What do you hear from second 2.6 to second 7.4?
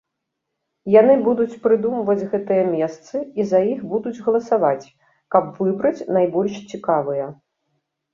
месцы і за іх будуць галасаваць, каб выбраць найбольш цікавыя.